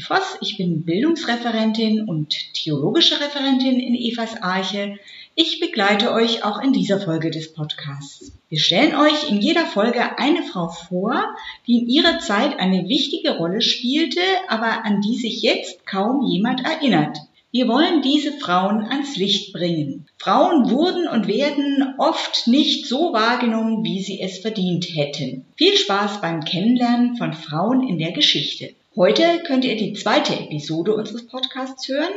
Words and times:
Voss. 0.00 0.38
Ich 0.40 0.56
bin 0.56 0.84
Bildungsreferentin 0.84 2.08
und 2.08 2.34
theologische 2.54 3.20
Referentin 3.20 3.78
in 3.78 3.94
Evas 3.94 4.42
Arche. 4.42 4.98
Ich 5.34 5.60
begleite 5.60 6.12
euch 6.12 6.44
auch 6.44 6.62
in 6.62 6.72
dieser 6.72 7.00
Folge 7.00 7.30
des 7.30 7.52
Podcasts. 7.52 8.32
Wir 8.48 8.58
stellen 8.58 8.94
euch 8.96 9.30
in 9.30 9.40
jeder 9.40 9.66
Folge 9.66 10.18
eine 10.18 10.42
Frau 10.42 10.68
vor, 10.68 11.34
die 11.66 11.80
in 11.80 11.88
ihrer 11.88 12.18
Zeit 12.20 12.58
eine 12.58 12.88
wichtige 12.88 13.36
Rolle 13.36 13.60
spielte, 13.60 14.20
aber 14.48 14.84
an 14.84 15.00
die 15.02 15.16
sich 15.16 15.42
jetzt 15.42 15.86
kaum 15.86 16.26
jemand 16.26 16.64
erinnert. 16.64 17.18
Wir 17.54 17.68
wollen 17.68 18.00
diese 18.00 18.32
Frauen 18.32 18.86
ans 18.86 19.16
Licht 19.16 19.52
bringen. 19.52 20.06
Frauen 20.16 20.70
wurden 20.70 21.06
und 21.06 21.28
werden 21.28 21.94
oft 21.98 22.46
nicht 22.46 22.86
so 22.86 23.12
wahrgenommen, 23.12 23.84
wie 23.84 24.02
sie 24.02 24.22
es 24.22 24.38
verdient 24.38 24.86
hätten. 24.94 25.44
Viel 25.56 25.76
Spaß 25.76 26.22
beim 26.22 26.44
Kennenlernen 26.44 27.18
von 27.18 27.34
Frauen 27.34 27.86
in 27.86 27.98
der 27.98 28.12
Geschichte. 28.12 28.70
Heute 28.96 29.42
könnt 29.46 29.66
ihr 29.66 29.76
die 29.76 29.92
zweite 29.92 30.32
Episode 30.32 30.94
unseres 30.94 31.26
Podcasts 31.26 31.86
hören. 31.88 32.14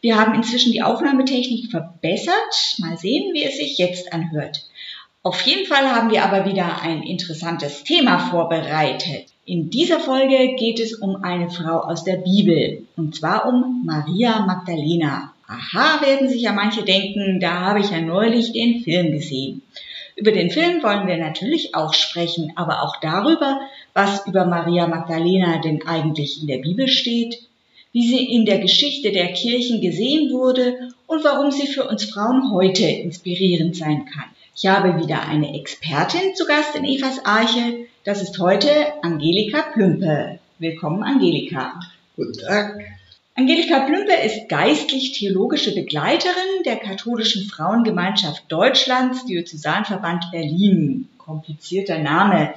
Wir 0.00 0.18
haben 0.18 0.34
inzwischen 0.34 0.72
die 0.72 0.82
Aufnahmetechnik 0.82 1.70
verbessert. 1.70 2.78
Mal 2.78 2.96
sehen, 2.96 3.34
wie 3.34 3.44
es 3.44 3.58
sich 3.58 3.76
jetzt 3.76 4.14
anhört. 4.14 4.64
Auf 5.22 5.42
jeden 5.42 5.66
Fall 5.66 5.90
haben 5.90 6.10
wir 6.10 6.24
aber 6.24 6.46
wieder 6.50 6.80
ein 6.80 7.02
interessantes 7.02 7.84
Thema 7.84 8.18
vorbereitet. 8.30 9.26
In 9.46 9.70
dieser 9.70 10.00
Folge 10.00 10.54
geht 10.56 10.80
es 10.80 10.94
um 10.94 11.24
eine 11.24 11.50
Frau 11.50 11.78
aus 11.80 12.04
der 12.04 12.16
Bibel, 12.16 12.86
und 12.96 13.14
zwar 13.14 13.46
um 13.46 13.82
Maria 13.86 14.44
Magdalena. 14.44 15.32
Aha, 15.46 16.02
werden 16.02 16.28
sich 16.28 16.42
ja 16.42 16.52
manche 16.52 16.84
denken, 16.84 17.40
da 17.40 17.60
habe 17.60 17.80
ich 17.80 17.90
ja 17.90 18.00
neulich 18.00 18.52
den 18.52 18.82
Film 18.84 19.12
gesehen. 19.12 19.62
Über 20.14 20.32
den 20.32 20.50
Film 20.50 20.82
wollen 20.82 21.06
wir 21.06 21.16
natürlich 21.16 21.74
auch 21.74 21.94
sprechen, 21.94 22.52
aber 22.54 22.82
auch 22.82 22.96
darüber, 23.00 23.60
was 23.94 24.26
über 24.26 24.44
Maria 24.44 24.86
Magdalena 24.86 25.58
denn 25.62 25.86
eigentlich 25.86 26.42
in 26.42 26.46
der 26.46 26.58
Bibel 26.58 26.86
steht, 26.86 27.40
wie 27.92 28.06
sie 28.06 28.24
in 28.32 28.44
der 28.44 28.58
Geschichte 28.58 29.10
der 29.10 29.32
Kirchen 29.32 29.80
gesehen 29.80 30.30
wurde 30.30 30.90
und 31.06 31.24
warum 31.24 31.50
sie 31.50 31.66
für 31.66 31.88
uns 31.88 32.04
Frauen 32.04 32.52
heute 32.52 32.84
inspirierend 32.84 33.74
sein 33.74 34.04
kann. 34.04 34.26
Ich 34.54 34.66
habe 34.66 35.02
wieder 35.02 35.22
eine 35.22 35.58
Expertin 35.58 36.34
zu 36.34 36.44
Gast 36.44 36.76
in 36.76 36.84
Evas 36.84 37.24
Arche. 37.24 37.86
Das 38.10 38.22
ist 38.22 38.40
heute 38.40 38.68
Angelika 39.02 39.62
Plümpe. 39.72 40.40
Willkommen, 40.58 41.04
Angelika. 41.04 41.78
Guten 42.16 42.32
Tag. 42.32 42.80
Angelika 43.36 43.86
Plümpe 43.86 44.14
ist 44.26 44.48
geistlich-theologische 44.48 45.72
Begleiterin 45.76 46.64
der 46.66 46.78
katholischen 46.78 47.48
Frauengemeinschaft 47.48 48.42
Deutschlands, 48.48 49.26
Diözesanverband 49.26 50.24
Berlin. 50.32 51.06
Komplizierter 51.18 51.98
Name. 51.98 52.52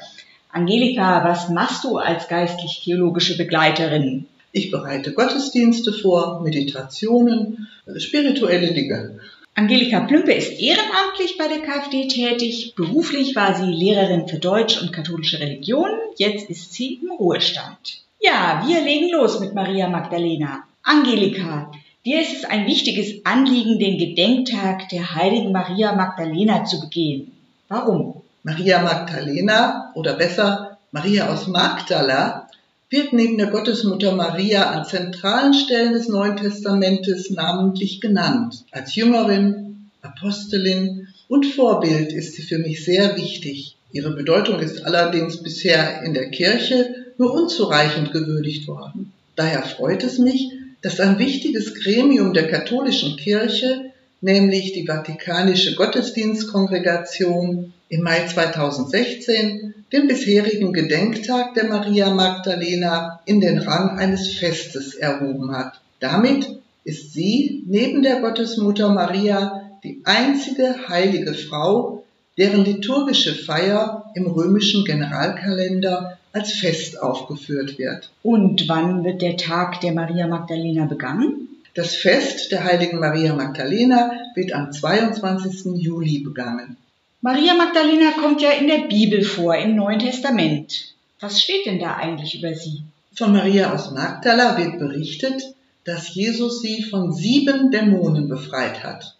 Angelika, 0.51 1.23
was 1.23 1.49
machst 1.49 1.83
du 1.83 1.99
als 1.99 2.27
geistlich-theologische 2.27 3.37
Begleiterin? 3.37 4.25
Ich 4.53 4.71
bereite 4.71 5.13
Gottesdienste 5.13 5.93
vor, 5.93 6.41
Meditationen, 6.41 7.67
spirituelle 7.97 8.73
Dinge. 8.73 9.19
Angelika 9.55 9.99
Plümpe 9.99 10.33
ist 10.33 10.59
ehrenamtlich 10.59 11.37
bei 11.37 11.47
der 11.47 11.59
KfD 11.59 12.07
tätig. 12.07 12.73
Beruflich 12.75 13.35
war 13.35 13.53
sie 13.53 13.71
Lehrerin 13.71 14.27
für 14.27 14.39
Deutsch 14.39 14.81
und 14.81 14.91
katholische 14.91 15.39
Religion. 15.39 15.89
Jetzt 16.17 16.49
ist 16.49 16.73
sie 16.73 16.95
im 16.95 17.11
Ruhestand. 17.11 18.01
Ja, 18.19 18.63
wir 18.65 18.81
legen 18.81 19.11
los 19.11 19.39
mit 19.39 19.53
Maria 19.53 19.89
Magdalena. 19.89 20.63
Angelika, 20.81 21.71
dir 22.03 22.21
ist 22.21 22.33
es 22.33 22.45
ein 22.45 22.65
wichtiges 22.65 23.23
Anliegen, 23.25 23.77
den 23.77 23.99
Gedenktag 23.99 24.89
der 24.89 25.13
heiligen 25.13 25.51
Maria 25.51 25.93
Magdalena 25.93 26.65
zu 26.65 26.79
begehen. 26.79 27.31
Warum? 27.67 28.23
Maria 28.41 28.81
Magdalena 28.81 29.91
oder 29.93 30.13
besser 30.13 30.79
Maria 30.91 31.31
aus 31.31 31.47
Magdala 31.47 32.49
wird 32.93 33.11
neben 33.11 33.37
der 33.39 33.47
Gottesmutter 33.47 34.15
Maria 34.15 34.69
an 34.69 34.85
zentralen 34.85 35.55
Stellen 35.55 35.93
des 35.93 36.09
Neuen 36.09 36.37
Testamentes 36.37 37.31
namentlich 37.31 38.01
genannt. 38.01 38.65
Als 38.69 38.95
Jüngerin, 38.95 39.89
Apostelin 40.03 41.07
und 41.27 41.47
Vorbild 41.47 42.13
ist 42.13 42.35
sie 42.35 42.43
für 42.43 42.59
mich 42.59 42.85
sehr 42.85 43.17
wichtig. 43.17 43.77
Ihre 43.91 44.11
Bedeutung 44.11 44.59
ist 44.59 44.85
allerdings 44.85 45.41
bisher 45.41 46.03
in 46.03 46.13
der 46.13 46.29
Kirche 46.29 46.93
nur 47.17 47.33
unzureichend 47.33 48.11
gewürdigt 48.11 48.67
worden. 48.67 49.11
Daher 49.35 49.63
freut 49.63 50.03
es 50.03 50.19
mich, 50.19 50.51
dass 50.83 50.99
ein 50.99 51.17
wichtiges 51.17 51.73
Gremium 51.73 52.35
der 52.35 52.47
katholischen 52.47 53.17
Kirche, 53.17 53.89
nämlich 54.21 54.73
die 54.73 54.85
Vatikanische 54.85 55.73
Gottesdienstkongregation, 55.73 57.73
im 57.93 58.01
Mai 58.01 58.25
2016 58.25 59.75
den 59.91 60.07
bisherigen 60.07 60.73
Gedenktag 60.73 61.53
der 61.53 61.65
Maria 61.65 62.11
Magdalena 62.11 63.19
in 63.25 63.39
den 63.39 63.59
Rang 63.59 63.99
eines 63.99 64.33
Festes 64.33 64.95
erhoben 64.95 65.55
hat. 65.55 65.79
Damit 65.99 66.59
ist 66.83 67.13
sie 67.13 67.63
neben 67.67 68.01
der 68.01 68.21
Gottesmutter 68.21 68.91
Maria 68.91 69.69
die 69.83 70.01
einzige 70.05 70.87
heilige 70.89 71.35
Frau, 71.35 72.03
deren 72.35 72.65
liturgische 72.65 73.35
Feier 73.35 74.11
im 74.15 74.25
römischen 74.25 74.85
Generalkalender 74.85 76.17
als 76.31 76.51
Fest 76.51 76.99
aufgeführt 76.99 77.77
wird. 77.77 78.09
Und 78.23 78.67
wann 78.67 79.03
wird 79.03 79.21
der 79.21 79.37
Tag 79.37 79.81
der 79.81 79.93
Maria 79.93 80.25
Magdalena 80.27 80.85
begangen? 80.85 81.47
Das 81.75 81.93
Fest 81.93 82.51
der 82.51 82.63
heiligen 82.63 82.99
Maria 82.99 83.35
Magdalena 83.35 84.13
wird 84.33 84.51
am 84.51 84.71
22. 84.71 85.75
Juli 85.75 86.19
begangen. 86.19 86.77
Maria 87.25 87.53
Magdalena 87.53 88.11
kommt 88.19 88.41
ja 88.41 88.51
in 88.51 88.67
der 88.67 88.89
Bibel 88.89 89.23
vor, 89.23 89.55
im 89.55 89.77
Neuen 89.77 89.99
Testament. 89.99 90.93
Was 91.21 91.41
steht 91.41 91.65
denn 91.65 91.79
da 91.79 91.95
eigentlich 91.95 92.37
über 92.37 92.53
sie? 92.53 92.83
Von 93.15 93.31
Maria 93.31 93.73
aus 93.73 93.91
Magdala 93.91 94.57
wird 94.57 94.77
berichtet, 94.77 95.41
dass 95.85 96.13
Jesus 96.13 96.61
sie 96.61 96.83
von 96.83 97.13
sieben 97.13 97.71
Dämonen 97.71 98.27
befreit 98.27 98.83
hat. 98.83 99.15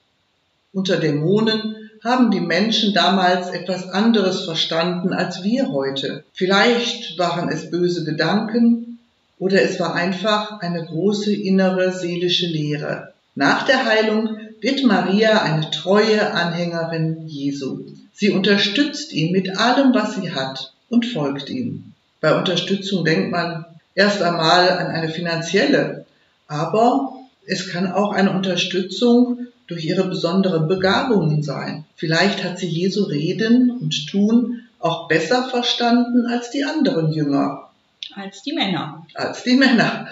Unter 0.74 0.98
Dämonen 0.98 1.92
haben 2.04 2.30
die 2.30 2.42
Menschen 2.42 2.94
damals 2.94 3.52
etwas 3.52 3.88
anderes 3.88 4.44
verstanden 4.44 5.14
als 5.14 5.42
wir 5.46 5.72
heute. 5.72 6.26
Vielleicht 6.34 7.18
waren 7.18 7.48
es 7.48 7.72
böse 7.72 8.04
Gedanken 8.04 9.00
oder 9.40 9.62
es 9.62 9.80
war 9.80 9.96
einfach 9.96 10.60
eine 10.60 10.86
große 10.86 11.34
innere 11.34 11.94
seelische 11.94 12.48
Lehre. 12.48 13.14
Nach 13.36 13.66
der 13.66 13.86
Heilung 13.86 14.40
wird 14.64 14.84
Maria 14.86 15.42
eine 15.42 15.70
treue 15.72 16.32
Anhängerin 16.32 17.28
Jesu. 17.28 17.86
Sie 18.14 18.32
unterstützt 18.32 19.12
ihn 19.12 19.34
mit 19.34 19.58
allem, 19.58 19.94
was 19.94 20.16
sie 20.16 20.32
hat 20.32 20.74
und 20.90 21.06
folgt 21.06 21.50
ihm. 21.50 21.94
Bei 22.22 22.38
Unterstützung 22.38 23.04
denkt 23.04 23.30
man 23.32 23.66
erst 23.94 24.22
einmal 24.22 24.70
an 24.70 24.88
eine 24.88 25.10
finanzielle, 25.10 26.06
aber 26.48 27.14
es 27.46 27.70
kann 27.70 27.92
auch 27.92 28.14
eine 28.14 28.32
Unterstützung 28.32 29.48
durch 29.68 29.84
ihre 29.84 30.06
besonderen 30.06 30.70
Begabungen 30.70 31.44
sein. 31.44 31.84
Vielleicht 31.98 32.44
hat 32.44 32.58
sie 32.58 32.68
Jesu 32.68 33.04
Reden 33.04 33.70
und 33.70 34.08
Tun 34.08 34.62
auch 34.80 35.10
besser 35.10 35.50
verstanden 35.50 36.26
als 36.26 36.52
die 36.52 36.64
anderen 36.64 37.12
Jünger. 37.12 37.70
Als 38.16 38.44
die 38.44 38.54
Männer. 38.54 39.06
Als 39.14 39.44
die 39.44 39.56
Männer. 39.56 40.08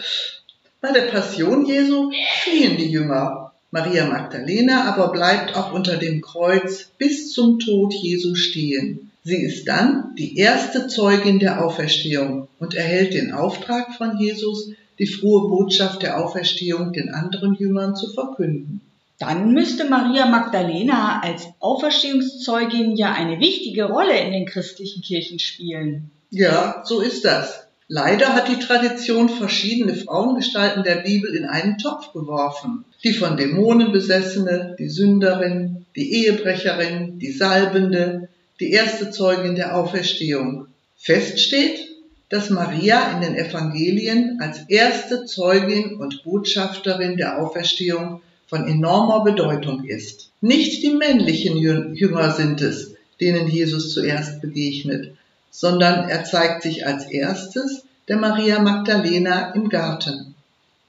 Bei 0.82 0.92
der 0.92 1.04
Passion 1.04 1.66
Jesu 1.66 2.12
fliehen 2.44 2.76
die 2.78 2.92
Jünger. 2.92 3.51
Maria 3.72 4.06
Magdalena 4.06 4.94
aber 4.94 5.14
bleibt 5.14 5.56
auch 5.56 5.72
unter 5.72 5.96
dem 5.96 6.22
Kreuz 6.22 6.90
bis 6.98 7.32
zum 7.32 7.60
Tod 7.60 7.94
Jesu 7.94 8.36
stehen. 8.36 9.12
Sie 9.24 9.42
ist 9.42 9.66
dann 9.66 10.14
die 10.18 10.38
erste 10.38 10.88
Zeugin 10.88 11.40
der 11.40 11.64
Auferstehung 11.64 12.50
und 12.60 12.74
erhält 12.74 13.14
den 13.14 13.32
Auftrag 13.32 13.96
von 13.96 14.18
Jesus, 14.18 14.72
die 15.00 15.08
frohe 15.08 15.48
Botschaft 15.48 16.02
der 16.02 16.24
Auferstehung 16.24 16.92
den 16.92 17.14
anderen 17.14 17.56
Jüngern 17.56 17.96
zu 17.96 18.12
verkünden. 18.12 18.82
Dann 19.20 19.54
müsste 19.54 19.86
Maria 19.86 20.26
Magdalena 20.26 21.22
als 21.24 21.46
Auferstehungszeugin 21.60 22.96
ja 22.96 23.14
eine 23.14 23.40
wichtige 23.40 23.86
Rolle 23.86 24.20
in 24.20 24.32
den 24.32 24.48
christlichen 24.48 25.02
Kirchen 25.02 25.40
spielen. 25.40 26.12
Ja, 26.32 26.82
so 26.84 27.00
ist 27.00 27.24
das. 27.24 27.68
Leider 27.94 28.36
hat 28.36 28.48
die 28.48 28.58
Tradition 28.58 29.28
verschiedene 29.28 29.94
Frauengestalten 29.94 30.84
der 30.84 31.04
Bibel 31.04 31.36
in 31.36 31.44
einen 31.44 31.78
Topf 31.78 32.14
geworfen. 32.14 32.86
Die 33.04 33.12
von 33.12 33.36
Dämonen 33.36 33.92
besessene, 33.92 34.78
die 34.80 34.88
Sünderin, 34.88 35.86
die 35.98 36.24
Ehebrecherin, 36.24 37.20
die 37.20 37.34
Salbende, 37.34 38.30
die 38.62 38.72
erste 38.72 39.12
Zeugin 39.12 39.56
der 39.56 39.76
Auferstehung. 39.76 40.68
Fest 40.96 41.42
steht, 41.42 41.86
dass 42.30 42.50
Maria 42.50 43.12
in 43.12 43.24
den 43.24 43.36
Evangelien 43.36 44.38
als 44.40 44.62
erste 44.70 45.26
Zeugin 45.26 45.96
und 45.96 46.24
Botschafterin 46.24 47.18
der 47.18 47.42
Auferstehung 47.42 48.22
von 48.48 48.70
enormer 48.70 49.26
Bedeutung 49.26 49.84
ist. 49.84 50.30
Nicht 50.40 50.82
die 50.82 50.92
männlichen 50.92 51.58
Jünger 51.58 52.32
sind 52.32 52.62
es, 52.62 52.94
denen 53.20 53.50
Jesus 53.50 53.94
zuerst 53.94 54.40
begegnet, 54.40 55.12
sondern 55.52 56.10
er 56.10 56.24
zeigt 56.24 56.64
sich 56.64 56.88
als 56.88 57.06
erstes 57.06 57.84
der 58.08 58.18
Maria 58.18 58.60
Magdalena 58.60 59.54
im 59.54 59.70
Garten. 59.70 60.34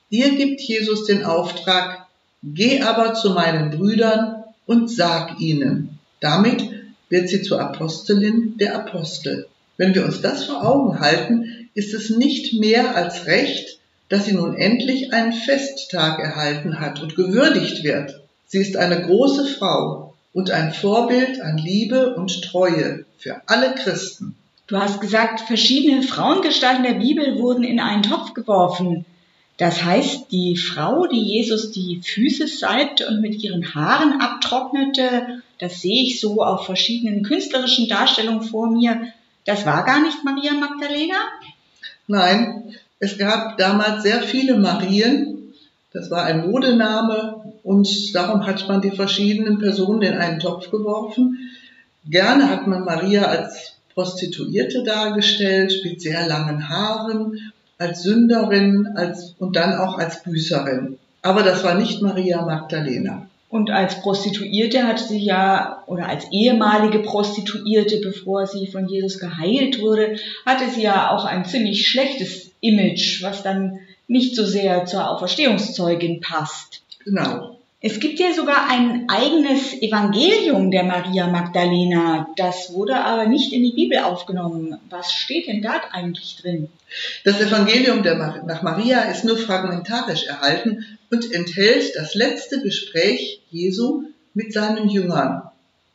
Ihr 0.08 0.34
gibt 0.36 0.60
Jesus 0.60 1.04
den 1.06 1.24
Auftrag, 1.24 2.06
geh 2.42 2.80
aber 2.82 3.14
zu 3.14 3.30
meinen 3.30 3.70
Brüdern 3.70 4.44
und 4.66 4.90
sag 4.90 5.40
ihnen. 5.40 5.98
Damit 6.20 6.62
wird 7.08 7.28
sie 7.28 7.42
zur 7.42 7.60
Apostelin 7.60 8.56
der 8.58 8.76
Apostel. 8.76 9.46
Wenn 9.76 9.94
wir 9.94 10.04
uns 10.04 10.20
das 10.20 10.44
vor 10.44 10.64
Augen 10.64 11.00
halten, 11.00 11.68
ist 11.74 11.94
es 11.94 12.10
nicht 12.10 12.54
mehr 12.60 12.94
als 12.94 13.26
recht, 13.26 13.78
dass 14.08 14.26
sie 14.26 14.32
nun 14.32 14.56
endlich 14.56 15.12
einen 15.12 15.32
Festtag 15.32 16.18
erhalten 16.18 16.80
hat 16.80 17.02
und 17.02 17.16
gewürdigt 17.16 17.82
wird. 17.82 18.20
Sie 18.46 18.58
ist 18.58 18.76
eine 18.76 19.02
große 19.02 19.46
Frau 19.46 20.14
und 20.32 20.50
ein 20.50 20.72
Vorbild 20.72 21.40
an 21.40 21.56
Liebe 21.56 22.14
und 22.14 22.42
Treue 22.42 23.04
für 23.18 23.40
alle 23.46 23.74
Christen. 23.74 24.36
Du 24.66 24.78
hast 24.78 25.00
gesagt, 25.00 25.40
verschiedene 25.40 26.02
Frauengestalten 26.02 26.84
der 26.84 26.94
Bibel 26.94 27.38
wurden 27.38 27.64
in 27.64 27.80
einen 27.80 28.02
Topf 28.02 28.32
geworfen. 28.32 29.04
Das 29.58 29.84
heißt, 29.84 30.32
die 30.32 30.56
Frau, 30.56 31.06
die 31.06 31.20
Jesus 31.20 31.72
die 31.72 32.00
Füße 32.02 32.46
salbte 32.46 33.06
und 33.06 33.20
mit 33.20 33.42
ihren 33.42 33.74
Haaren 33.74 34.20
abtrocknete, 34.20 35.42
das 35.58 35.80
sehe 35.82 36.04
ich 36.04 36.20
so 36.20 36.42
auf 36.42 36.66
verschiedenen 36.66 37.22
künstlerischen 37.22 37.88
Darstellungen 37.88 38.42
vor 38.42 38.70
mir, 38.70 39.12
das 39.44 39.66
war 39.66 39.84
gar 39.84 40.00
nicht 40.02 40.24
Maria 40.24 40.52
Magdalena? 40.54 41.16
Nein, 42.06 42.74
es 42.98 43.18
gab 43.18 43.58
damals 43.58 44.02
sehr 44.02 44.22
viele 44.22 44.56
Marien. 44.56 45.54
Das 45.92 46.10
war 46.10 46.24
ein 46.24 46.48
Modename 46.48 47.52
und 47.62 48.14
darum 48.14 48.46
hat 48.46 48.66
man 48.68 48.80
die 48.80 48.92
verschiedenen 48.92 49.58
Personen 49.58 50.02
in 50.02 50.14
einen 50.14 50.38
Topf 50.38 50.70
geworfen. 50.70 51.50
Gerne 52.06 52.48
hat 52.48 52.66
man 52.66 52.84
Maria 52.84 53.24
als 53.24 53.74
Prostituierte 53.94 54.82
dargestellt, 54.82 55.80
mit 55.84 56.00
sehr 56.00 56.26
langen 56.26 56.68
Haaren, 56.68 57.52
als 57.78 58.02
Sünderin 58.02 58.88
als, 58.96 59.34
und 59.38 59.56
dann 59.56 59.74
auch 59.74 59.98
als 59.98 60.22
Büßerin. 60.22 60.98
Aber 61.22 61.42
das 61.42 61.64
war 61.64 61.74
nicht 61.74 62.02
Maria 62.02 62.42
Magdalena. 62.44 63.28
Und 63.48 63.70
als 63.70 64.00
Prostituierte 64.00 64.84
hatte 64.84 65.04
sie 65.04 65.18
ja, 65.18 65.82
oder 65.86 66.08
als 66.08 66.24
ehemalige 66.32 67.00
Prostituierte, 67.00 68.00
bevor 68.02 68.46
sie 68.46 68.66
von 68.66 68.88
Jesus 68.88 69.18
geheilt 69.18 69.80
wurde, 69.80 70.16
hatte 70.46 70.70
sie 70.74 70.82
ja 70.82 71.10
auch 71.10 71.26
ein 71.26 71.44
ziemlich 71.44 71.86
schlechtes 71.86 72.50
Image, 72.60 73.22
was 73.22 73.42
dann 73.42 73.78
nicht 74.08 74.36
so 74.36 74.46
sehr 74.46 74.86
zur 74.86 75.10
Auferstehungszeugin 75.10 76.20
passt. 76.20 76.82
Genau. 77.04 77.58
Es 77.84 77.98
gibt 77.98 78.20
ja 78.20 78.32
sogar 78.32 78.70
ein 78.70 79.08
eigenes 79.08 79.74
Evangelium 79.82 80.70
der 80.70 80.84
Maria 80.84 81.26
Magdalena. 81.26 82.28
Das 82.36 82.72
wurde 82.72 82.94
aber 82.94 83.26
nicht 83.26 83.52
in 83.52 83.64
die 83.64 83.72
Bibel 83.72 83.98
aufgenommen. 83.98 84.78
Was 84.88 85.12
steht 85.12 85.48
denn 85.48 85.62
da 85.62 85.80
eigentlich 85.90 86.36
drin? 86.40 86.68
Das 87.24 87.40
Evangelium 87.40 88.04
der, 88.04 88.44
nach 88.46 88.62
Maria 88.62 89.00
ist 89.10 89.24
nur 89.24 89.36
fragmentarisch 89.36 90.28
erhalten 90.28 90.86
und 91.10 91.32
enthält 91.32 91.96
das 91.96 92.14
letzte 92.14 92.62
Gespräch 92.62 93.42
Jesu 93.50 94.04
mit 94.32 94.52
seinen 94.52 94.88
Jüngern, 94.88 95.42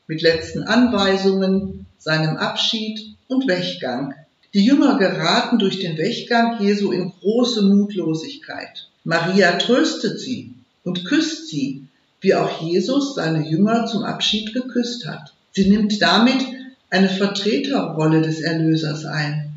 mit 0.07 0.21
letzten 0.21 0.63
Anweisungen, 0.63 1.85
seinem 1.99 2.35
Abschied 2.35 3.15
und 3.29 3.47
Weggang. 3.47 4.13
Die 4.53 4.65
Jünger 4.65 4.97
geraten 4.97 5.57
durch 5.57 5.79
den 5.79 5.97
Weggang 5.97 6.61
Jesu 6.61 6.91
in 6.91 7.13
große 7.21 7.61
Mutlosigkeit. 7.61 8.89
Maria 9.05 9.53
tröstet 9.53 10.19
sie 10.19 10.56
und 10.87 11.03
küsst 11.03 11.49
sie, 11.49 11.83
wie 12.21 12.33
auch 12.33 12.61
Jesus 12.61 13.13
seine 13.13 13.47
Jünger 13.47 13.85
zum 13.85 14.03
Abschied 14.03 14.53
geküsst 14.53 15.05
hat. 15.05 15.33
Sie 15.51 15.69
nimmt 15.69 16.01
damit 16.01 16.45
eine 16.89 17.09
Vertreterrolle 17.09 18.21
des 18.21 18.41
Erlösers 18.41 19.05
ein, 19.05 19.51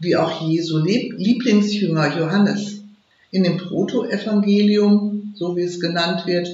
wie 0.00 0.16
auch 0.16 0.46
Jesu 0.48 0.78
Lieblingsjünger 0.78 2.18
Johannes. 2.18 2.82
In 3.30 3.44
dem 3.44 3.56
Protoevangelium, 3.56 5.32
so 5.36 5.56
wie 5.56 5.62
es 5.62 5.80
genannt 5.80 6.26
wird, 6.26 6.48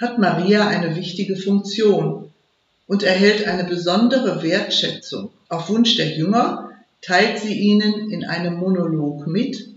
hat 0.00 0.18
Maria 0.18 0.68
eine 0.68 0.94
wichtige 0.94 1.36
Funktion 1.36 2.30
und 2.86 3.02
erhält 3.02 3.48
eine 3.48 3.64
besondere 3.64 4.42
Wertschätzung. 4.42 5.30
Auf 5.48 5.68
Wunsch 5.68 5.96
der 5.96 6.16
Jünger 6.16 6.70
teilt 7.02 7.38
sie 7.38 7.54
ihnen 7.54 8.10
in 8.10 8.24
einem 8.24 8.54
Monolog 8.54 9.26
mit, 9.26 9.75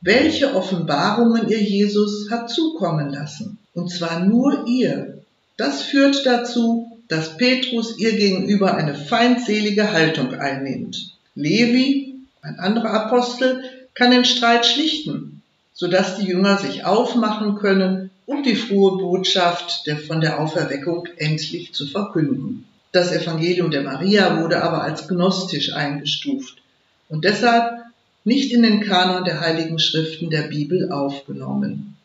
welche 0.00 0.54
Offenbarungen 0.54 1.48
ihr 1.48 1.62
Jesus 1.62 2.30
hat 2.30 2.50
zukommen 2.50 3.10
lassen. 3.10 3.58
Und 3.74 3.90
zwar 3.90 4.20
nur 4.20 4.66
ihr. 4.66 5.18
Das 5.56 5.82
führt 5.82 6.24
dazu, 6.24 6.98
dass 7.08 7.36
Petrus 7.36 7.98
ihr 7.98 8.12
gegenüber 8.12 8.76
eine 8.76 8.94
feindselige 8.94 9.92
Haltung 9.92 10.34
einnimmt. 10.34 11.12
Levi, 11.34 12.14
ein 12.42 12.58
anderer 12.58 12.90
Apostel, 12.90 13.62
kann 13.94 14.10
den 14.10 14.24
Streit 14.24 14.66
schlichten, 14.66 15.42
sodass 15.74 16.16
die 16.16 16.26
Jünger 16.26 16.58
sich 16.58 16.84
aufmachen 16.84 17.56
können, 17.56 18.10
um 18.26 18.42
die 18.42 18.56
frohe 18.56 18.98
Botschaft 18.98 19.88
von 20.06 20.20
der 20.20 20.38
Auferweckung 20.38 21.08
endlich 21.16 21.72
zu 21.72 21.86
verkünden. 21.86 22.66
Das 22.92 23.10
Evangelium 23.10 23.70
der 23.70 23.82
Maria 23.82 24.40
wurde 24.40 24.62
aber 24.62 24.82
als 24.82 25.08
gnostisch 25.08 25.72
eingestuft 25.72 26.62
und 27.08 27.24
deshalb 27.24 27.77
nicht 28.28 28.52
in 28.52 28.62
den 28.62 28.80
Kanon 28.80 29.24
der 29.24 29.40
Heiligen 29.40 29.78
Schriften 29.78 30.30
der 30.30 30.42
Bibel 30.42 30.92
aufgenommen. 30.92 31.96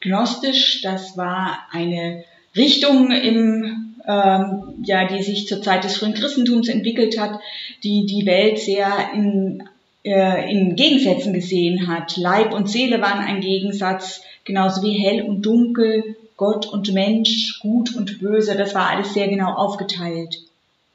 Gnostisch, 0.00 0.80
das 0.82 1.16
war 1.16 1.58
eine 1.70 2.24
Richtung 2.56 3.10
im, 3.10 3.94
ähm, 4.06 4.62
ja, 4.84 5.06
die 5.06 5.22
sich 5.22 5.46
zur 5.46 5.62
Zeit 5.62 5.84
des 5.84 5.96
frühen 5.96 6.14
Christentums 6.14 6.68
entwickelt 6.68 7.18
hat, 7.18 7.38
die 7.84 8.06
die 8.06 8.26
Welt 8.26 8.58
sehr 8.58 9.10
in, 9.14 9.62
äh, 10.04 10.50
in 10.50 10.74
Gegensätzen 10.76 11.32
gesehen 11.32 11.86
hat. 11.86 12.16
Leib 12.16 12.52
und 12.54 12.70
Seele 12.70 13.00
waren 13.00 13.20
ein 13.20 13.40
Gegensatz, 13.40 14.22
genauso 14.44 14.82
wie 14.82 14.98
hell 14.98 15.22
und 15.22 15.42
dunkel, 15.42 16.16
Gott 16.36 16.66
und 16.66 16.92
Mensch, 16.92 17.60
gut 17.60 17.94
und 17.94 18.18
böse, 18.18 18.56
das 18.56 18.74
war 18.74 18.88
alles 18.90 19.14
sehr 19.14 19.28
genau 19.28 19.52
aufgeteilt. 19.52 20.38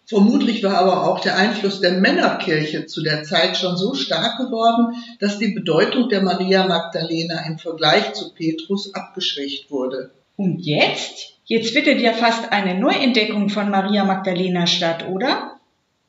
Vermutlich 0.08 0.64
war 0.64 0.78
aber 0.78 1.06
auch 1.06 1.20
der 1.20 1.36
Einfluss 1.36 1.82
der 1.82 2.00
Männerkirche 2.00 2.86
zu 2.86 3.04
der 3.04 3.24
Zeit 3.24 3.58
schon 3.58 3.76
so 3.76 3.94
stark 3.94 4.38
geworden, 4.38 4.96
dass 5.20 5.38
die 5.38 5.50
Bedeutung 5.50 6.08
der 6.08 6.22
Maria 6.22 6.66
Magdalena 6.66 7.46
im 7.46 7.58
Vergleich 7.58 8.14
zu 8.14 8.34
Petrus 8.34 8.94
abgeschwächt 8.94 9.70
wurde. 9.70 10.12
Und 10.38 10.60
jetzt? 10.62 11.34
Jetzt 11.44 11.74
findet 11.74 12.00
ja 12.00 12.14
fast 12.14 12.54
eine 12.54 12.80
Neuentdeckung 12.80 13.50
von 13.50 13.70
Maria 13.70 14.06
Magdalena 14.06 14.66
statt, 14.66 15.06
oder? 15.10 15.58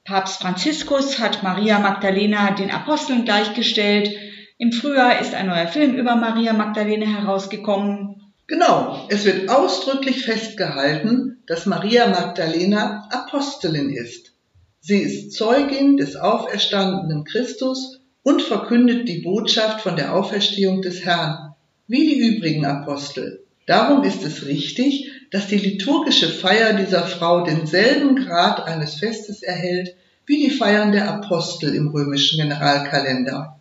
Papst 0.05 0.40
Franziskus 0.43 1.19
hat 1.19 1.43
Maria 1.43 1.81
Magdalena 1.81 2.52
den 2.52 2.71
Aposteln 2.71 3.25
gleichgestellt. 3.25 4.11
Im 4.59 4.71
Frühjahr 4.71 5.21
ist 5.21 5.35
ein 5.35 5.49
neuer 5.49 5.67
Film 5.67 5.95
über 5.95 6.14
Maria 6.14 6.52
Magdalena 6.52 7.07
herausgekommen. 7.07 8.27
Genau, 8.49 9.07
es 9.11 9.26
wird 9.26 9.50
ausdrücklich 9.50 10.25
festgehalten, 10.25 11.43
dass 11.47 11.67
Maria 11.67 12.07
Magdalena 12.09 13.07
Apostelin 13.11 13.90
ist. 13.90 14.33
Sie 14.81 15.00
ist 15.00 15.33
Zeugin 15.33 15.99
des 15.99 16.17
auferstandenen 16.17 17.25
Christus 17.25 18.00
und 18.23 18.40
verkündet 18.40 19.07
die 19.07 19.21
Botschaft 19.21 19.83
von 19.83 19.97
der 19.97 20.14
Auferstehung 20.14 20.81
des 20.81 21.05
Herrn, 21.05 21.57
wie 21.88 22.07
die 22.07 22.37
übrigen 22.37 22.64
Apostel. 22.64 23.45
Darum 23.67 24.02
ist 24.02 24.25
es 24.25 24.47
richtig, 24.47 25.12
dass 25.31 25.49
die 25.49 25.59
liturgische 25.59 26.31
Feier 26.31 26.73
dieser 26.73 27.07
Frau 27.07 27.45
denselben 27.45 28.17
Grad 28.17 28.67
eines 28.67 28.95
Festes 28.95 29.43
erhält 29.43 29.95
wie 30.25 30.38
die 30.38 30.50
Feiern 30.50 30.93
der 30.93 31.11
Apostel 31.11 31.75
im 31.75 31.88
römischen 31.88 32.40
Generalkalender. 32.40 33.59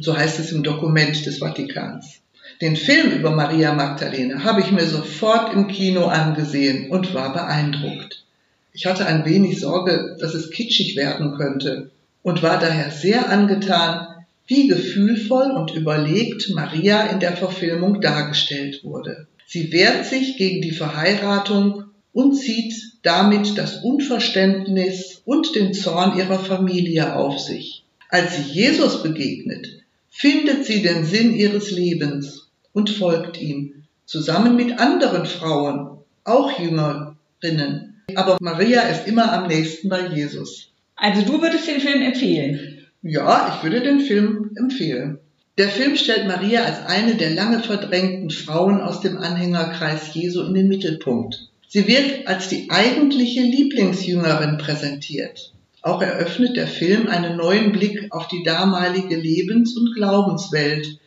So 0.00 0.16
heißt 0.16 0.38
es 0.38 0.50
im 0.50 0.62
Dokument 0.62 1.26
des 1.26 1.40
Vatikans. 1.40 2.21
Den 2.62 2.76
Film 2.76 3.10
über 3.10 3.32
Maria 3.32 3.74
Magdalena 3.74 4.44
habe 4.44 4.60
ich 4.60 4.70
mir 4.70 4.86
sofort 4.86 5.52
im 5.52 5.66
Kino 5.66 6.04
angesehen 6.04 6.90
und 6.90 7.12
war 7.12 7.32
beeindruckt. 7.32 8.24
Ich 8.72 8.86
hatte 8.86 9.04
ein 9.04 9.24
wenig 9.24 9.58
Sorge, 9.58 10.16
dass 10.20 10.32
es 10.34 10.52
kitschig 10.52 10.94
werden 10.94 11.36
könnte 11.36 11.90
und 12.22 12.44
war 12.44 12.60
daher 12.60 12.92
sehr 12.92 13.28
angetan, 13.30 14.06
wie 14.46 14.68
gefühlvoll 14.68 15.50
und 15.50 15.74
überlegt 15.74 16.50
Maria 16.54 17.06
in 17.06 17.18
der 17.18 17.36
Verfilmung 17.36 18.00
dargestellt 18.00 18.84
wurde. 18.84 19.26
Sie 19.44 19.72
wehrt 19.72 20.06
sich 20.06 20.36
gegen 20.36 20.62
die 20.62 20.70
Verheiratung 20.70 21.86
und 22.12 22.36
zieht 22.36 22.74
damit 23.02 23.58
das 23.58 23.78
Unverständnis 23.78 25.20
und 25.24 25.56
den 25.56 25.74
Zorn 25.74 26.16
ihrer 26.16 26.38
Familie 26.38 27.16
auf 27.16 27.40
sich. 27.40 27.82
Als 28.08 28.36
sie 28.36 28.52
Jesus 28.52 29.02
begegnet, 29.02 29.66
findet 30.10 30.64
sie 30.64 30.80
den 30.82 31.04
Sinn 31.04 31.34
ihres 31.34 31.72
Lebens 31.72 32.41
und 32.72 32.90
folgt 32.90 33.40
ihm, 33.40 33.84
zusammen 34.06 34.56
mit 34.56 34.78
anderen 34.78 35.26
Frauen, 35.26 35.98
auch 36.24 36.58
Jüngerinnen. 36.58 38.00
Aber 38.14 38.36
Maria 38.40 38.82
ist 38.82 39.06
immer 39.06 39.32
am 39.32 39.48
nächsten 39.48 39.88
bei 39.88 40.08
Jesus. 40.08 40.68
Also 40.96 41.22
du 41.22 41.40
würdest 41.40 41.66
den 41.66 41.80
Film 41.80 42.02
empfehlen? 42.02 42.86
Ja, 43.02 43.56
ich 43.56 43.64
würde 43.64 43.80
den 43.80 44.00
Film 44.00 44.50
empfehlen. 44.56 45.18
Der 45.58 45.68
Film 45.68 45.96
stellt 45.96 46.26
Maria 46.26 46.64
als 46.64 46.86
eine 46.86 47.14
der 47.14 47.30
lange 47.30 47.60
verdrängten 47.62 48.30
Frauen 48.30 48.80
aus 48.80 49.00
dem 49.00 49.18
Anhängerkreis 49.18 50.14
Jesu 50.14 50.42
in 50.44 50.54
den 50.54 50.68
Mittelpunkt. 50.68 51.48
Sie 51.68 51.86
wird 51.86 52.26
als 52.26 52.48
die 52.48 52.70
eigentliche 52.70 53.42
Lieblingsjüngerin 53.42 54.58
präsentiert. 54.58 55.52
Auch 55.82 56.00
eröffnet 56.00 56.56
der 56.56 56.68
Film 56.68 57.08
einen 57.08 57.36
neuen 57.36 57.72
Blick 57.72 58.06
auf 58.10 58.28
die 58.28 58.42
damalige 58.44 59.16
Lebens- 59.16 59.76
und 59.76 59.94
Glaubenswelt 59.94 60.98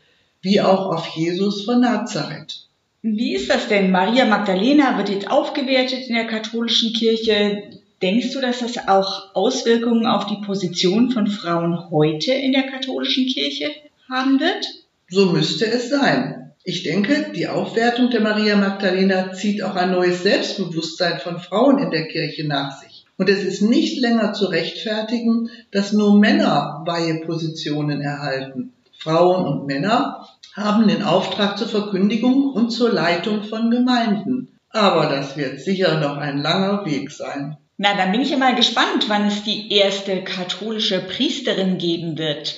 wie 0.46 0.62
auch 0.62 0.94
auf 0.94 1.08
Jesus 1.08 1.66
von 1.66 1.82
Nazareth. 1.82 2.68
Wie 3.02 3.34
ist 3.34 3.50
das 3.50 3.68
denn? 3.68 3.90
Maria 3.90 4.26
Magdalena 4.26 4.96
wird 4.96 5.10
jetzt 5.10 5.32
aufgewertet 5.32 6.08
in 6.08 6.14
der 6.14 6.28
katholischen 6.28 6.94
Kirche. 6.94 7.64
Denkst 8.04 8.32
du, 8.32 8.42
dass 8.42 8.60
das 8.60 8.88
auch 8.88 9.34
Auswirkungen 9.34 10.06
auf 10.06 10.28
die 10.28 10.46
Position 10.46 11.10
von 11.10 11.26
Frauen 11.26 11.90
heute 11.90 12.32
in 12.32 12.52
der 12.52 12.68
katholischen 12.68 13.26
Kirche 13.26 13.72
haben 14.08 14.40
wird? 14.40 14.68
So 15.10 15.32
müsste 15.32 15.66
es 15.66 15.90
sein. 15.90 16.52
Ich 16.64 16.84
denke, 16.84 17.32
die 17.36 17.48
Aufwertung 17.48 18.12
der 18.12 18.22
Maria 18.22 18.56
Magdalena 18.56 19.34
zieht 19.34 19.64
auch 19.64 19.76
ein 19.76 19.92
neues 19.92 20.22
Selbstbewusstsein 20.22 21.20
von 21.20 21.40
Frauen 21.40 21.80
in 21.80 21.90
der 21.90 22.08
Kirche 22.08 22.46
nach 22.46 22.80
sich. 22.80 23.08
Und 23.18 23.30
es 23.30 23.44
ist 23.44 23.64
nicht 23.64 24.00
länger 24.00 24.34
zu 24.34 24.46
rechtfertigen, 24.46 25.50
dass 25.72 25.92
nur 25.92 26.20
Männer 26.20 26.84
Weihepositionen 26.86 28.02
erhalten. 28.02 28.74
Frauen 29.06 29.46
und 29.46 29.68
Männer 29.68 30.28
haben 30.56 30.88
den 30.88 31.04
Auftrag 31.04 31.58
zur 31.58 31.68
Verkündigung 31.68 32.52
und 32.52 32.70
zur 32.70 32.92
Leitung 32.92 33.44
von 33.44 33.70
Gemeinden. 33.70 34.60
Aber 34.70 35.08
das 35.08 35.38
wird 35.38 35.60
sicher 35.60 36.00
noch 36.00 36.18
ein 36.18 36.38
langer 36.38 36.86
Weg 36.86 37.12
sein. 37.12 37.58
Na, 37.78 37.96
dann 37.96 38.12
bin 38.12 38.22
ich 38.22 38.30
ja 38.30 38.38
mal 38.38 38.56
gespannt, 38.56 39.06
wann 39.10 39.28
es 39.28 39.44
die 39.44 39.72
erste 39.72 40.24
katholische 40.24 41.00
Priesterin 41.00 41.78
geben 41.78 42.18
wird. 42.18 42.56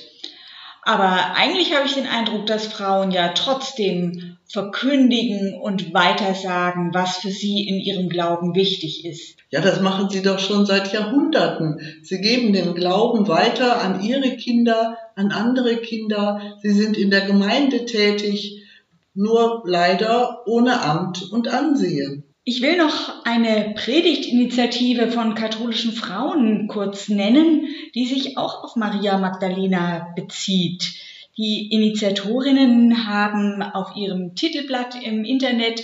Aber 0.87 1.35
eigentlich 1.35 1.75
habe 1.75 1.85
ich 1.85 1.95
den 1.95 2.07
Eindruck, 2.07 2.45
dass 2.45 2.67
Frauen 2.67 3.11
ja 3.11 3.33
trotzdem 3.33 4.37
verkündigen 4.47 5.59
und 5.59 5.93
weitersagen, 5.93 6.93
was 6.93 7.17
für 7.17 7.29
sie 7.29 7.67
in 7.67 7.81
ihrem 7.81 8.07
Glauben 8.07 8.55
wichtig 8.55 9.03
ist. 9.03 9.35
Ja, 9.51 9.59
das 9.59 9.81
machen 9.81 10.09
sie 10.09 10.21
doch 10.21 10.39
schon 10.39 10.65
seit 10.65 10.93
Jahrhunderten. 10.93 11.81
Sie 12.03 12.21
geben 12.21 12.53
den 12.53 12.73
Glauben 12.73 13.27
weiter 13.27 13.81
an 13.81 14.01
ihre 14.01 14.37
Kinder, 14.37 14.97
an 15.17 15.33
andere 15.33 15.75
Kinder. 15.75 16.57
Sie 16.61 16.71
sind 16.71 16.97
in 16.97 17.11
der 17.11 17.25
Gemeinde 17.25 17.83
tätig, 17.83 18.63
nur 19.13 19.63
leider 19.65 20.47
ohne 20.47 20.81
Amt 20.81 21.33
und 21.33 21.49
Ansehen. 21.49 22.23
Ich 22.49 22.61
will 22.61 22.77
noch 22.77 23.25
eine 23.25 23.73
Predigtinitiative 23.75 25.11
von 25.11 25.35
katholischen 25.35 25.91
Frauen 25.91 26.69
kurz 26.69 27.09
nennen, 27.09 27.67
die 27.93 28.05
sich 28.05 28.37
auch 28.37 28.63
auf 28.63 28.77
Maria 28.77 29.17
Magdalena 29.17 30.13
bezieht. 30.15 30.93
Die 31.35 31.69
Initiatorinnen 31.73 33.05
haben 33.05 33.61
auf 33.61 33.97
ihrem 33.97 34.33
Titelblatt 34.35 34.95
im 35.03 35.25
Internet 35.25 35.83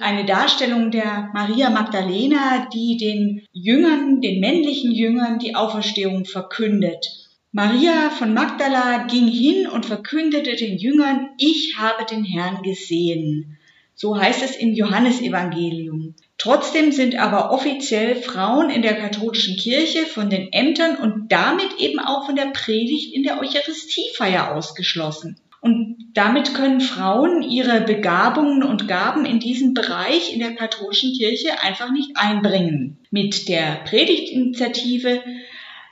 eine 0.00 0.24
Darstellung 0.24 0.90
der 0.90 1.30
Maria 1.34 1.70
Magdalena, 1.70 2.68
die 2.74 2.96
den 2.96 3.46
Jüngern, 3.52 4.20
den 4.20 4.40
männlichen 4.40 4.90
Jüngern 4.90 5.38
die 5.38 5.54
Auferstehung 5.54 6.24
verkündet. 6.24 7.06
Maria 7.52 8.10
von 8.10 8.34
Magdala 8.34 9.06
ging 9.06 9.28
hin 9.28 9.68
und 9.68 9.86
verkündete 9.86 10.56
den 10.56 10.78
Jüngern, 10.78 11.28
ich 11.38 11.76
habe 11.78 12.04
den 12.10 12.24
Herrn 12.24 12.64
gesehen. 12.64 13.56
So 14.02 14.18
heißt 14.18 14.42
es 14.42 14.56
im 14.56 14.74
Johannesevangelium. 14.74 16.16
Trotzdem 16.36 16.90
sind 16.90 17.20
aber 17.20 17.52
offiziell 17.52 18.16
Frauen 18.16 18.68
in 18.68 18.82
der 18.82 18.94
katholischen 18.94 19.56
Kirche 19.56 20.06
von 20.06 20.28
den 20.28 20.52
Ämtern 20.52 20.96
und 20.96 21.30
damit 21.30 21.78
eben 21.78 22.00
auch 22.00 22.26
von 22.26 22.34
der 22.34 22.46
Predigt 22.46 23.14
in 23.14 23.22
der 23.22 23.40
Eucharistiefeier 23.40 24.56
ausgeschlossen. 24.56 25.38
Und 25.60 25.98
damit 26.14 26.52
können 26.52 26.80
Frauen 26.80 27.42
ihre 27.42 27.80
Begabungen 27.82 28.64
und 28.64 28.88
Gaben 28.88 29.24
in 29.24 29.38
diesem 29.38 29.72
Bereich 29.72 30.32
in 30.32 30.40
der 30.40 30.56
katholischen 30.56 31.16
Kirche 31.16 31.62
einfach 31.62 31.92
nicht 31.92 32.10
einbringen. 32.16 32.98
Mit 33.12 33.48
der 33.48 33.84
Predigtinitiative 33.84 35.22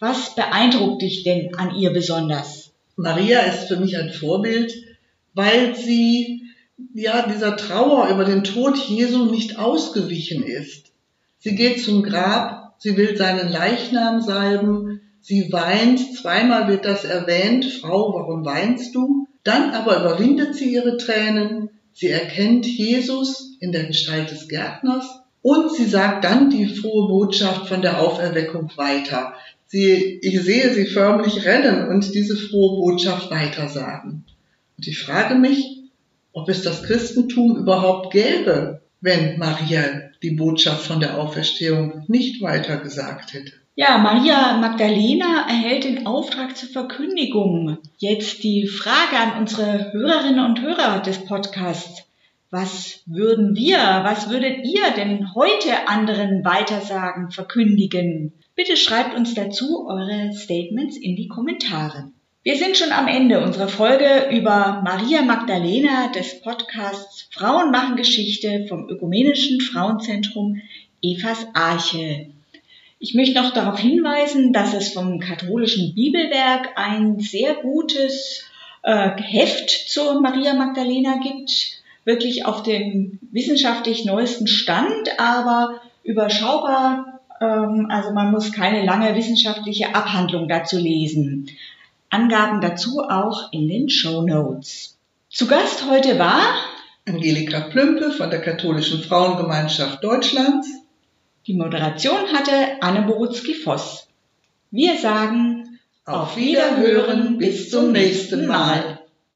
Was 0.08 0.36
beeindruckt 0.36 1.02
dich 1.02 1.24
denn 1.24 1.56
an 1.56 1.74
ihr 1.74 1.92
besonders? 1.92 2.72
Maria 2.96 3.40
ist 3.40 3.68
für 3.68 3.78
mich 3.78 3.98
ein 3.98 4.12
Vorbild, 4.12 4.72
weil 5.34 5.76
sie 5.76 6.44
ja 6.94 7.28
dieser 7.28 7.58
Trauer 7.58 8.10
über 8.10 8.24
den 8.24 8.44
Tod 8.44 8.78
Jesu 8.78 9.26
nicht 9.26 9.58
ausgewichen 9.58 10.44
ist. 10.44 10.92
Sie 11.40 11.56
geht 11.56 11.84
zum 11.84 12.04
Grab, 12.04 12.76
sie 12.78 12.98
will 12.98 13.18
seinen 13.18 13.52
Leichnam 13.52 14.22
salben, 14.22 15.02
sie 15.22 15.52
weint, 15.52 16.00
zweimal 16.16 16.68
wird 16.68 16.86
das 16.86 17.04
erwähnt, 17.04 17.66
Frau, 17.66 18.14
warum 18.14 18.46
weinst 18.46 18.94
du? 18.94 19.28
Dann 19.44 19.72
aber 19.72 20.02
überwindet 20.02 20.54
sie 20.54 20.72
ihre 20.72 20.98
Tränen, 20.98 21.72
sie 21.94 22.10
erkennt 22.10 22.68
Jesus 22.68 23.58
in 23.60 23.72
der 23.72 23.86
Gestalt 23.86 24.30
des 24.30 24.50
Gärtners 24.50 25.24
und 25.42 25.72
sie 25.72 25.86
sagt 25.86 26.26
dann 26.26 26.52
die 26.52 26.68
frohe 26.68 27.08
Botschaft 27.08 27.68
von 27.68 27.82
der 27.82 28.02
Auferweckung 28.02 28.70
weiter. 28.76 29.34
Sie, 29.68 30.20
ich 30.22 30.42
sehe 30.42 30.74
sie 30.74 30.86
förmlich 30.86 31.46
rennen 31.46 31.88
und 31.88 32.14
diese 32.14 32.38
frohe 32.38 32.78
Botschaft 32.80 33.32
weitersagen. 33.32 34.24
Und 34.78 34.88
ich 34.88 35.00
frage 35.00 35.36
mich, 35.36 35.80
ob 36.34 36.50
es 36.50 36.62
das 36.62 36.84
Christentum 36.84 37.58
überhaupt 37.58 38.12
gäbe, 38.12 38.82
wenn 39.02 39.40
Maria 39.40 40.12
die 40.22 40.32
Botschaft 40.32 40.86
von 40.86 41.00
der 41.00 41.20
Auferstehung 41.20 42.04
nicht 42.08 42.42
weitergesagt 42.42 43.34
hätte. 43.34 43.54
Ja, 43.78 43.98
Maria 43.98 44.58
Magdalena 44.58 45.48
erhält 45.50 45.84
den 45.84 46.08
Auftrag 46.08 46.56
zur 46.56 46.70
Verkündigung. 46.70 47.78
Jetzt 47.98 48.44
die 48.44 48.68
Frage 48.68 49.18
an 49.18 49.42
unsere 49.42 49.92
Hörerinnen 49.92 50.46
und 50.46 50.62
Hörer 50.62 51.02
des 51.02 51.26
Podcasts. 51.26 52.05
Was 52.58 53.02
würden 53.06 53.58
wir, 53.58 53.78
was 53.78 54.30
würdet 54.30 54.66
ihr 54.66 54.90
denn 54.96 55.36
heute 55.36 55.90
anderen 55.90 56.46
weitersagen, 56.46 57.30
verkündigen? 57.30 58.32
Bitte 58.56 58.78
schreibt 58.78 59.14
uns 59.14 59.34
dazu 59.34 59.86
eure 59.90 60.32
Statements 60.32 60.96
in 60.96 61.18
die 61.18 61.28
Kommentare. 61.28 62.14
Wir 62.44 62.56
sind 62.56 62.78
schon 62.78 62.94
am 62.94 63.10
Ende 63.10 63.42
unserer 63.42 63.68
Folge 63.68 64.30
über 64.32 64.82
Maria 64.86 65.24
Magdalena 65.24 66.14
des 66.14 66.40
Podcasts 66.40 67.28
Frauen 67.30 67.72
machen 67.72 67.98
Geschichte 67.98 68.68
vom 68.70 68.88
Ökumenischen 68.88 69.60
Frauenzentrum 69.60 70.62
Evas 71.02 71.48
Arche. 71.56 72.28
Ich 73.00 73.16
möchte 73.16 73.36
noch 73.36 73.52
darauf 73.52 73.80
hinweisen, 73.80 74.54
dass 74.54 74.74
es 74.74 74.94
vom 74.94 75.20
katholischen 75.20 75.94
Bibelwerk 75.94 76.70
ein 76.78 77.20
sehr 77.20 77.56
gutes 77.56 78.46
äh, 78.84 79.10
Heft 79.22 79.70
zur 79.70 80.22
Maria 80.22 80.54
Magdalena 80.54 81.18
gibt, 81.18 81.75
wirklich 82.06 82.46
auf 82.46 82.64
dem 82.64 83.20
wissenschaftlich 83.32 84.06
neuesten 84.06 84.48
Stand, 84.48 85.20
aber 85.20 85.82
überschaubar 86.04 87.16
ähm, 87.42 87.88
also 87.90 88.12
man 88.12 88.32
muss 88.32 88.52
keine 88.52 88.86
lange 88.86 89.16
wissenschaftliche 89.16 89.96
Abhandlung 89.96 90.48
dazu 90.48 90.78
lesen. 90.78 91.50
Angaben 92.10 92.62
dazu 92.62 93.02
auch 93.02 93.52
in 93.52 93.68
den 93.68 93.90
Show 93.90 94.22
Notes. 94.22 94.98
Zu 95.30 95.48
Gast 95.48 95.90
heute 95.90 96.18
war 96.18 96.42
Angelika 97.08 97.62
Plümpe 97.62 98.12
von 98.12 98.30
der 98.30 98.42
Katholischen 98.42 99.02
Frauengemeinschaft 99.02 100.04
Deutschlands. 100.04 100.70
Die 101.46 101.54
Moderation 101.54 102.32
hatte 102.34 102.82
Anne 102.82 103.04
Borutzki-Voss. 103.04 104.08
Wir 104.72 104.98
sagen 104.98 105.80
auf 106.06 106.38
Wiederhören 106.38 107.38
bis 107.38 107.70
zum 107.70 107.92
nächsten 107.92 108.48
Mal. 108.48 108.95